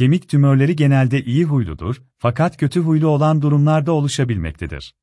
[0.00, 4.94] Kemik tümörleri genelde iyi huyludur, fakat kötü huylu olan durumlarda oluşabilmektedir.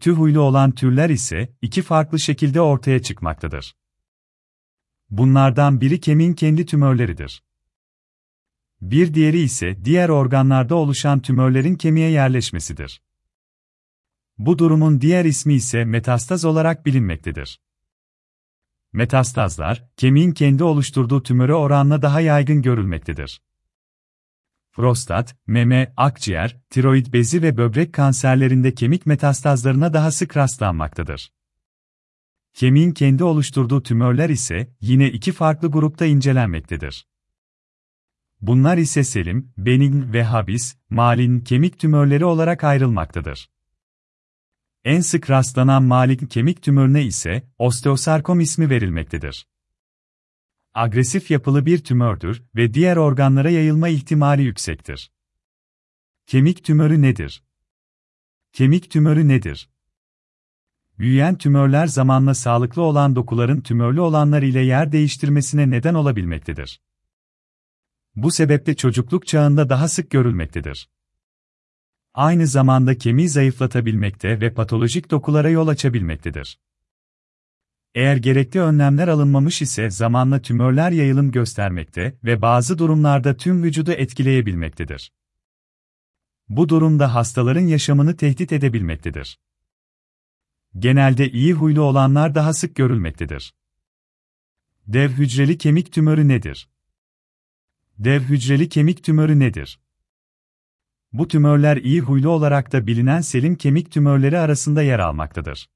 [0.00, 3.76] Tü huylu olan türler ise iki farklı şekilde ortaya çıkmaktadır.
[5.10, 7.42] Bunlardan biri kemiğin kendi tümörleridir.
[8.80, 13.02] Bir diğeri ise diğer organlarda oluşan tümörlerin kemiğe yerleşmesidir.
[14.38, 17.60] Bu durumun diğer ismi ise metastaz olarak bilinmektedir.
[18.92, 23.40] Metastazlar, kemiğin kendi oluşturduğu tümöre oranla daha yaygın görülmektedir.
[24.76, 31.32] Prostat, meme, akciğer, tiroid bezi ve böbrek kanserlerinde kemik metastazlarına daha sık rastlanmaktadır.
[32.54, 37.06] Kemiğin kendi oluşturduğu tümörler ise yine iki farklı grupta incelenmektedir.
[38.40, 43.50] Bunlar ise selim, benign ve habis, malin kemik tümörleri olarak ayrılmaktadır.
[44.84, 49.46] En sık rastlanan malign kemik tümörüne ise osteosarkom ismi verilmektedir.
[50.76, 55.12] Agresif yapılı bir tümördür ve diğer organlara yayılma ihtimali yüksektir.
[56.26, 57.44] Kemik tümörü nedir?
[58.52, 59.70] Kemik tümörü nedir?
[60.98, 66.80] Büyüyen tümörler zamanla sağlıklı olan dokuların tümörlü olanlar ile yer değiştirmesine neden olabilmektedir.
[68.16, 70.90] Bu sebeple çocukluk çağında daha sık görülmektedir.
[72.14, 76.58] Aynı zamanda kemiği zayıflatabilmekte ve patolojik dokulara yol açabilmektedir.
[77.96, 85.12] Eğer gerekli önlemler alınmamış ise zamanla tümörler yayılım göstermekte ve bazı durumlarda tüm vücudu etkileyebilmektedir.
[86.48, 89.38] Bu durumda hastaların yaşamını tehdit edebilmektedir.
[90.78, 93.54] Genelde iyi huylu olanlar daha sık görülmektedir.
[94.86, 96.68] Dev hücreli kemik tümörü nedir?
[97.98, 99.80] Dev hücreli kemik tümörü nedir?
[101.12, 105.68] Bu tümörler iyi huylu olarak da bilinen selim kemik tümörleri arasında yer almaktadır.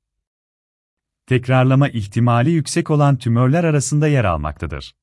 [1.30, 4.94] Tekrarlama ihtimali yüksek olan tümörler arasında yer almaktadır.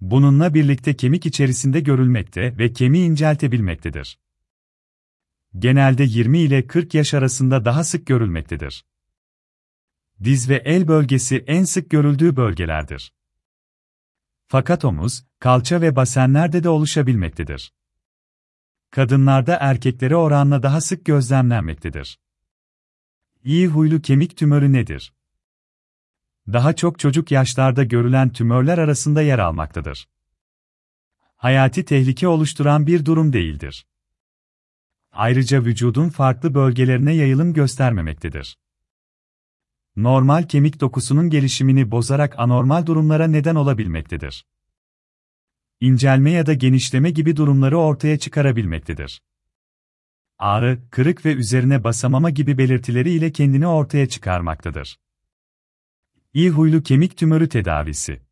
[0.00, 4.18] Bununla birlikte kemik içerisinde görülmekte ve kemiği inceltebilmektedir.
[5.58, 8.84] Genelde 20 ile 40 yaş arasında daha sık görülmektedir.
[10.24, 13.12] Diz ve el bölgesi en sık görüldüğü bölgelerdir.
[14.46, 17.72] Fakat omuz, kalça ve basenlerde de oluşabilmektedir.
[18.90, 22.18] Kadınlarda erkeklere oranla daha sık gözlemlenmektedir.
[23.44, 25.12] İyi huylu kemik tümörü nedir?
[26.52, 30.08] Daha çok çocuk yaşlarda görülen tümörler arasında yer almaktadır.
[31.36, 33.86] Hayati tehlike oluşturan bir durum değildir.
[35.12, 38.58] Ayrıca vücudun farklı bölgelerine yayılım göstermemektedir.
[39.96, 44.46] Normal kemik dokusunun gelişimini bozarak anormal durumlara neden olabilmektedir.
[45.80, 49.22] İncelme ya da genişleme gibi durumları ortaya çıkarabilmektedir.
[50.38, 54.98] Ağrı, kırık ve üzerine basamama gibi belirtileri ile kendini ortaya çıkarmaktadır.
[56.34, 58.22] İyi huylu kemik tümörü tedavisi.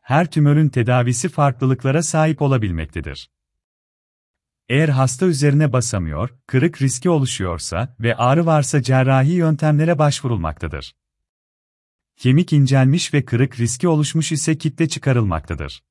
[0.00, 3.30] Her tümörün tedavisi farklılıklara sahip olabilmektedir.
[4.68, 10.94] Eğer hasta üzerine basamıyor, kırık riski oluşuyorsa ve ağrı varsa cerrahi yöntemlere başvurulmaktadır.
[12.16, 15.82] Kemik incelmiş ve kırık riski oluşmuş ise kitle çıkarılmaktadır.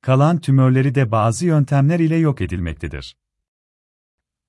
[0.00, 3.16] Kalan tümörleri de bazı yöntemler ile yok edilmektedir.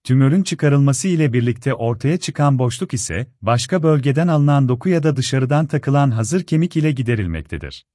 [0.04, 5.66] Tümörün çıkarılması ile birlikte ortaya çıkan boşluk ise, başka bölgeden alınan doku ya da dışarıdan
[5.66, 7.86] takılan hazır kemik ile giderilmektedir.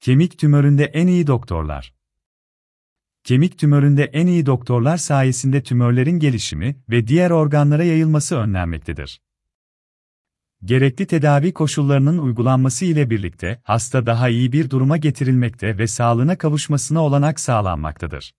[0.00, 1.94] Kemik tümöründe en iyi doktorlar
[3.24, 9.20] Kemik tümöründe en iyi doktorlar sayesinde tümörlerin gelişimi ve diğer organlara yayılması önlenmektedir.
[10.64, 17.04] Gerekli tedavi koşullarının uygulanması ile birlikte hasta daha iyi bir duruma getirilmekte ve sağlığına kavuşmasına
[17.04, 18.32] olanak sağlanmaktadır.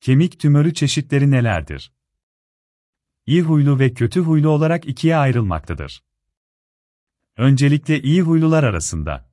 [0.00, 1.92] Kemik tümörü çeşitleri nelerdir?
[3.26, 6.04] İyi huylu ve kötü huylu olarak ikiye ayrılmaktadır.
[7.36, 9.32] Öncelikle iyi huylular arasında.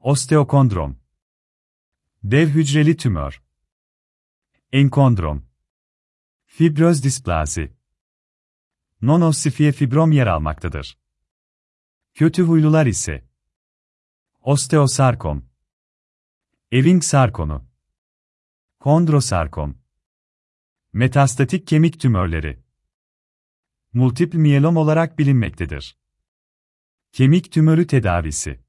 [0.00, 1.00] Osteokondrom.
[2.22, 3.42] Dev hücreli tümör.
[4.72, 5.46] Enkondrom.
[6.46, 7.72] Fibroz displazi.
[9.02, 10.98] Nonosifye fibrom yer almaktadır.
[12.14, 13.28] Kötü huylular ise.
[14.40, 15.50] Osteosarkom.
[16.72, 17.69] Ewing sarkonu
[18.80, 19.78] Kondrosarkom
[20.92, 22.58] Metastatik kemik tümörleri
[23.92, 25.98] Multiple miyelom olarak bilinmektedir.
[27.12, 28.60] Kemik tümörü tedavisi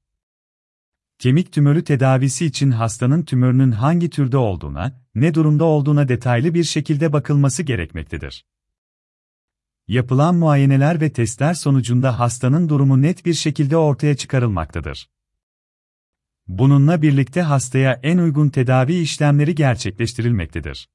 [1.18, 7.12] Kemik tümörü tedavisi için hastanın tümörünün hangi türde olduğuna, ne durumda olduğuna detaylı bir şekilde
[7.12, 8.46] bakılması gerekmektedir.
[9.88, 15.08] Yapılan muayeneler ve testler sonucunda hastanın durumu net bir şekilde ortaya çıkarılmaktadır.
[16.48, 20.88] Bununla birlikte hastaya en uygun tedavi işlemleri gerçekleştirilmektedir.